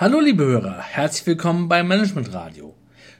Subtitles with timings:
[0.00, 2.72] Hallo liebe Hörer, herzlich willkommen beim Management Radio.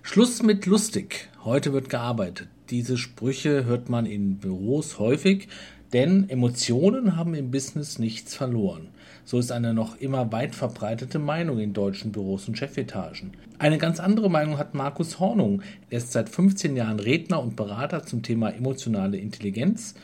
[0.03, 1.29] Schluss mit lustig.
[1.43, 2.47] Heute wird gearbeitet.
[2.71, 5.49] Diese Sprüche hört man in Büros häufig,
[5.93, 8.91] denn Emotionen haben im Business nichts verloren.
[9.25, 13.33] So ist eine noch immer weit verbreitete Meinung in deutschen Büros und Chefetagen.
[13.59, 15.63] Eine ganz andere Meinung hat Markus Hornung.
[15.91, 19.97] Er ist seit 15 Jahren Redner und Berater zum Thema emotionale Intelligenz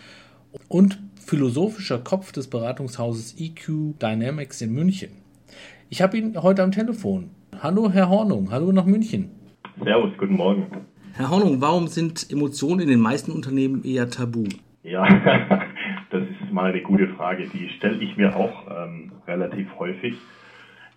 [0.67, 5.24] und philosophischer Kopf des Beratungshauses EQ Dynamics in München.
[5.95, 7.31] Ich habe ihn heute am Telefon.
[7.63, 8.51] Hallo, Herr Hornung.
[8.51, 9.31] Hallo nach München.
[9.81, 10.67] Servus, guten Morgen.
[11.13, 14.43] Herr Hornung, warum sind Emotionen in den meisten Unternehmen eher tabu?
[14.83, 15.05] Ja,
[16.11, 17.47] das ist mal eine gute Frage.
[17.47, 20.15] Die stelle ich mir auch ähm, relativ häufig.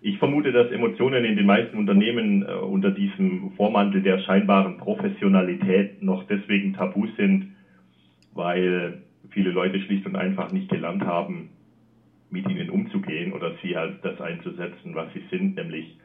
[0.00, 6.02] Ich vermute, dass Emotionen in den meisten Unternehmen äh, unter diesem Vormantel der scheinbaren Professionalität
[6.02, 7.52] noch deswegen tabu sind,
[8.34, 11.50] weil viele Leute schlicht und einfach nicht gelernt haben,
[12.30, 15.98] mit ihnen umzugehen oder sie als das einzusetzen, was sie sind, nämlich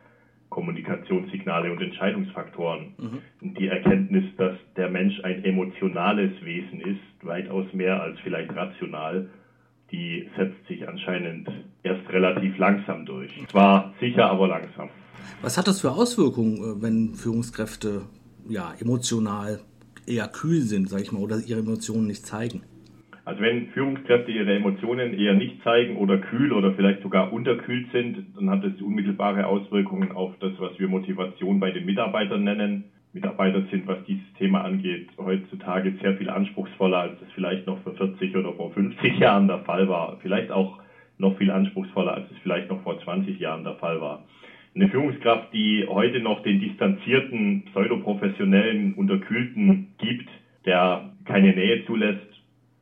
[0.49, 2.93] Kommunikationssignale und Entscheidungsfaktoren.
[2.97, 3.55] Mhm.
[3.57, 9.29] Die Erkenntnis, dass der Mensch ein emotionales Wesen ist, weitaus mehr als vielleicht rational,
[9.91, 11.49] die setzt sich anscheinend
[11.83, 13.31] erst relativ langsam durch.
[13.49, 14.89] Zwar sicher, aber langsam.
[15.41, 18.03] Was hat das für Auswirkungen, äh, wenn Führungskräfte
[18.47, 19.59] ja emotional
[20.05, 22.61] eher kühl sind, sag ich mal, oder ihre Emotionen nicht zeigen?
[23.25, 28.25] Also wenn Führungskräfte ihre Emotionen eher nicht zeigen oder kühl oder vielleicht sogar unterkühlt sind,
[28.35, 32.85] dann hat das unmittelbare Auswirkungen auf das, was wir Motivation bei den Mitarbeitern nennen.
[33.13, 37.93] Mitarbeiter sind, was dieses Thema angeht, heutzutage sehr viel anspruchsvoller, als es vielleicht noch vor
[37.93, 40.17] 40 oder vor 50 Jahren der Fall war.
[40.21, 40.79] Vielleicht auch
[41.19, 44.25] noch viel anspruchsvoller, als es vielleicht noch vor 20 Jahren der Fall war.
[44.75, 50.27] Eine Führungskraft, die heute noch den distanzierten, pseudoprofessionellen, unterkühlten gibt,
[50.65, 52.32] der keine Nähe zulässt,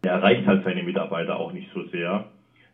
[0.03, 2.25] der erreicht halt seine Mitarbeiter auch nicht so sehr.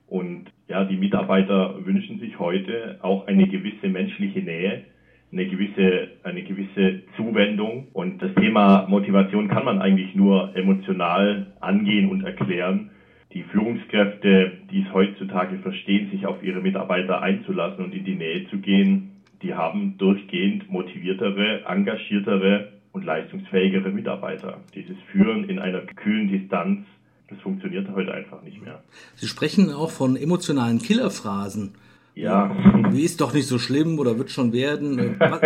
[0.07, 4.85] Und ja, die Mitarbeiter wünschen sich heute auch eine gewisse menschliche Nähe,
[5.31, 7.87] eine gewisse, eine gewisse Zuwendung.
[7.93, 12.91] Und das Thema Motivation kann man eigentlich nur emotional angehen und erklären.
[13.33, 18.47] Die Führungskräfte, die es heutzutage verstehen, sich auf ihre Mitarbeiter einzulassen und in die Nähe
[18.49, 19.11] zu gehen,
[19.41, 24.61] die haben durchgehend motiviertere, engagiertere und leistungsfähigere Mitarbeiter.
[24.73, 26.85] Dieses Führen in einer kühlen Distanz
[27.29, 28.83] das funktioniert heute einfach nicht mehr.
[29.15, 31.73] Sie sprechen auch von emotionalen Killerphrasen.
[32.15, 32.55] Ja.
[32.91, 35.15] Wie ist doch nicht so schlimm oder wird schon werden?
[35.19, 35.41] Was,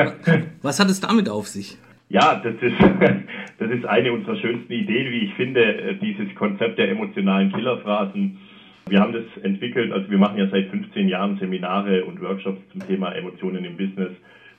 [0.62, 1.78] was hat es damit auf sich?
[2.10, 2.76] Ja, das ist,
[3.58, 8.38] das ist eine unserer schönsten Ideen, wie ich finde, dieses Konzept der emotionalen Killerphrasen.
[8.88, 12.86] Wir haben das entwickelt, also wir machen ja seit 15 Jahren Seminare und Workshops zum
[12.86, 14.12] Thema Emotionen im Business.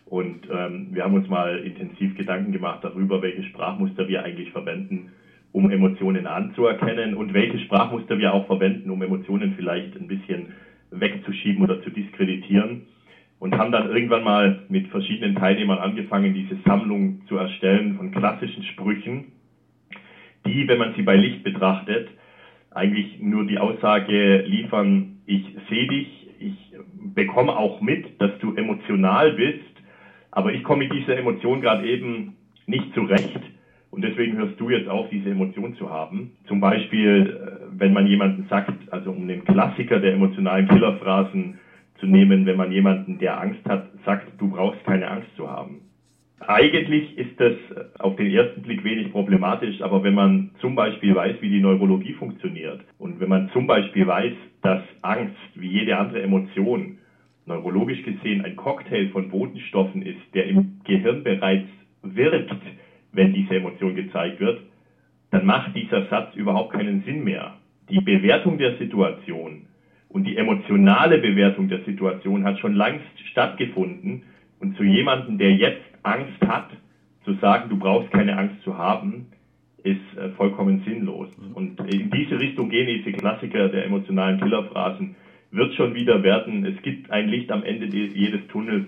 [0.06, 5.12] Und ähm, wir haben uns mal intensiv Gedanken gemacht darüber, welche Sprachmuster wir eigentlich verwenden,
[5.52, 10.54] um Emotionen anzuerkennen und welche Sprachmuster wir auch verwenden, um Emotionen vielleicht ein bisschen
[10.90, 12.86] wegzuschieben oder zu diskreditieren.
[13.38, 18.62] Und haben dann irgendwann mal mit verschiedenen Teilnehmern angefangen, diese Sammlung zu erstellen von klassischen
[18.62, 19.32] Sprüchen,
[20.46, 22.08] die, wenn man sie bei Licht betrachtet,
[22.70, 26.54] eigentlich nur die Aussage liefern, ich sehe dich, ich
[27.14, 29.60] bekomme auch mit, dass du emotional bist,
[30.30, 32.36] aber ich komme mit dieser Emotion gerade eben
[32.66, 33.40] nicht zurecht
[33.92, 36.32] und deswegen hörst du jetzt auf, diese Emotion zu haben.
[36.48, 41.58] Zum Beispiel, äh, wenn man jemanden sagt, also um den Klassiker der emotionalen Killerphrasen
[42.00, 45.82] zu nehmen, wenn man jemanden, der Angst hat, sagt, du brauchst keine Angst zu haben.
[46.40, 47.52] Eigentlich ist das
[47.98, 52.14] auf den ersten Blick wenig problematisch, aber wenn man zum Beispiel weiß, wie die Neurologie
[52.14, 54.32] funktioniert und wenn man zum Beispiel weiß,
[54.62, 56.98] dass Angst, wie jede andere Emotion,
[57.46, 61.68] neurologisch gesehen ein Cocktail von Botenstoffen ist, der im Gehirn bereits
[62.02, 62.56] wirkt,
[63.12, 64.60] wenn diese Emotion gezeigt wird,
[65.30, 67.54] dann macht dieser Satz überhaupt keinen Sinn mehr.
[67.88, 69.66] Die Bewertung der Situation
[70.08, 74.22] und die emotionale Bewertung der Situation hat schon längst stattgefunden.
[74.60, 76.68] Und zu jemandem, der jetzt Angst hat,
[77.24, 79.26] zu sagen, du brauchst keine Angst zu haben,
[79.82, 81.28] ist äh, vollkommen sinnlos.
[81.54, 85.16] Und in diese Richtung gehen diese Klassiker der emotionalen Killerphrasen.
[85.50, 88.86] Wird schon wieder werden, es gibt ein Licht am Ende jedes Tunnels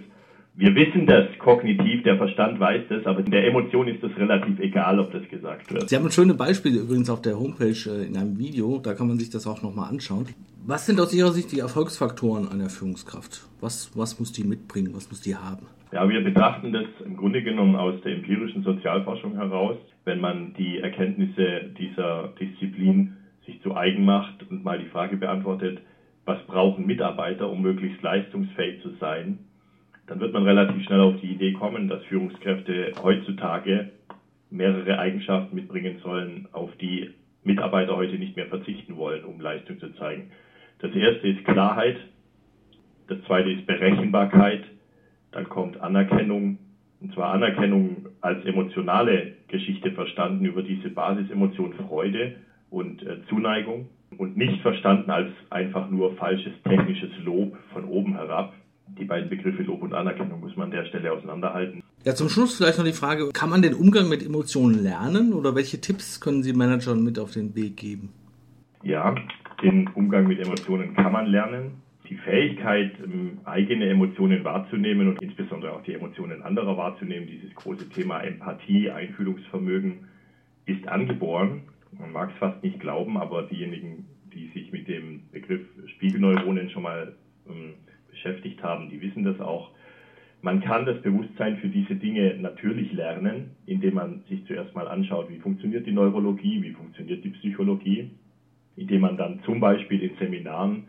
[0.56, 4.58] wir wissen das kognitiv, der Verstand weiß das, aber in der Emotion ist das relativ
[4.60, 5.88] egal, ob das gesagt wird.
[5.88, 9.18] Sie haben schöne Beispiele übrigens auf der Homepage äh, in einem Video, da kann man
[9.18, 10.28] sich das auch nochmal anschauen.
[10.64, 13.48] Was sind aus Ihrer Sicht die Erfolgsfaktoren einer Führungskraft?
[13.60, 15.66] Was, was muss die mitbringen, was muss die haben?
[15.92, 20.78] Ja, wir betrachten das im Grunde genommen aus der empirischen Sozialforschung heraus, wenn man die
[20.78, 25.80] Erkenntnisse dieser Disziplin sich zu eigen macht und mal die Frage beantwortet,
[26.24, 29.40] was brauchen Mitarbeiter, um möglichst leistungsfähig zu sein,
[30.06, 33.90] dann wird man relativ schnell auf die Idee kommen, dass Führungskräfte heutzutage
[34.50, 37.10] mehrere Eigenschaften mitbringen sollen, auf die
[37.42, 40.30] Mitarbeiter heute nicht mehr verzichten wollen, um Leistung zu zeigen.
[40.80, 41.96] Das erste ist Klarheit,
[43.08, 44.64] das zweite ist Berechenbarkeit,
[45.32, 46.58] dann kommt Anerkennung,
[47.00, 52.36] und zwar Anerkennung als emotionale Geschichte verstanden über diese Basisemotion Freude
[52.70, 58.54] und äh, Zuneigung und nicht verstanden als einfach nur falsches technisches Lob von oben herab.
[58.99, 61.82] Die beiden Begriffe Lob und Anerkennung muss man an der Stelle auseinanderhalten.
[62.05, 65.55] Ja, zum Schluss vielleicht noch die Frage, kann man den Umgang mit Emotionen lernen oder
[65.55, 68.11] welche Tipps können Sie Managern mit auf den Weg geben?
[68.82, 69.14] Ja,
[69.62, 71.82] den Umgang mit Emotionen kann man lernen.
[72.08, 77.88] Die Fähigkeit, ähm, eigene Emotionen wahrzunehmen und insbesondere auch die Emotionen anderer wahrzunehmen, dieses große
[77.88, 80.06] Thema Empathie, Einfühlungsvermögen,
[80.67, 81.62] ist angeboren.
[81.99, 84.05] Man mag es fast nicht glauben, aber diejenigen,
[84.35, 85.62] die sich mit dem Begriff
[85.97, 87.14] Spiegelneuronen schon mal
[87.49, 87.75] ähm,
[88.25, 89.71] beschäftigt haben, die wissen das auch.
[90.43, 95.31] Man kann das Bewusstsein für diese Dinge natürlich lernen, indem man sich zuerst mal anschaut,
[95.31, 98.11] wie funktioniert die Neurologie, wie funktioniert die Psychologie,
[98.76, 100.85] indem man dann zum Beispiel in Seminaren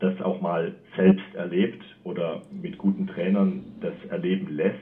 [0.00, 4.76] das auch mal selbst erlebt oder mit guten Trainern das erleben lässt.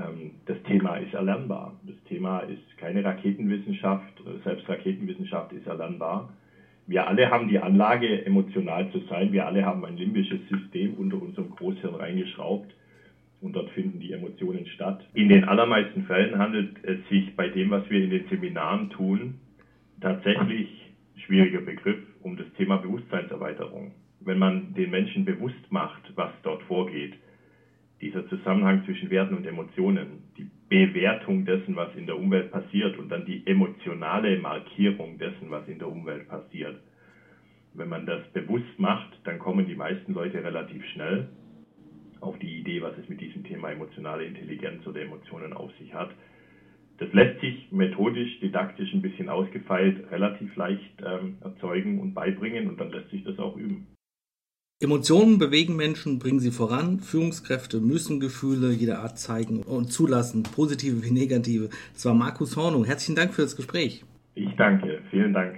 [0.00, 1.74] Ähm, das Thema ist erlernbar.
[1.86, 6.32] Das Thema ist keine Raketenwissenschaft, selbst Raketenwissenschaft ist erlernbar.
[6.86, 9.32] Wir alle haben die Anlage, emotional zu sein.
[9.32, 12.74] Wir alle haben ein limbisches System unter unserem Großhirn reingeschraubt
[13.40, 15.04] und dort finden die Emotionen statt.
[15.14, 19.34] In den allermeisten Fällen handelt es sich bei dem, was wir in den Seminaren tun,
[20.00, 20.68] tatsächlich
[21.26, 23.92] schwieriger Begriff, um das Thema Bewusstseinserweiterung.
[24.20, 27.14] Wenn man den Menschen bewusst macht, was dort vorgeht,
[28.00, 33.10] dieser Zusammenhang zwischen Werten und Emotionen, die Bewertung dessen, was in der Umwelt passiert und
[33.10, 36.80] dann die emotionale Markierung dessen, was in der Umwelt passiert.
[37.74, 41.28] Wenn man das bewusst macht, dann kommen die meisten Leute relativ schnell
[42.22, 46.14] auf die Idee, was es mit diesem Thema emotionale Intelligenz oder Emotionen auf sich hat.
[46.96, 52.80] Das lässt sich methodisch, didaktisch ein bisschen ausgefeilt relativ leicht ähm, erzeugen und beibringen und
[52.80, 53.88] dann lässt sich das auch üben.
[54.82, 56.98] Emotionen bewegen Menschen, bringen sie voran.
[56.98, 61.68] Führungskräfte müssen Gefühle jeder Art zeigen und zulassen, positive wie negative.
[61.94, 62.84] Das war Markus Hornung.
[62.84, 64.04] Herzlichen Dank für das Gespräch.
[64.34, 64.98] Ich danke.
[65.08, 65.54] Vielen Dank.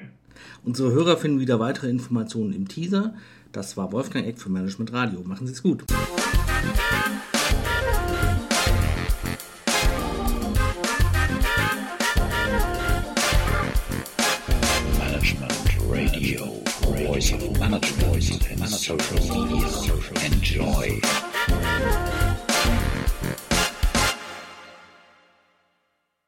[0.62, 3.14] Unsere Hörer finden wieder weitere Informationen im Teaser.
[3.50, 5.22] Das war Wolfgang Eck für Management Radio.
[5.24, 5.84] Machen Sie es gut.